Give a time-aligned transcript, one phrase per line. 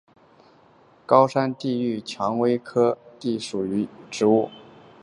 [1.05, 4.49] 高山地榆是蔷薇科地榆属的植物。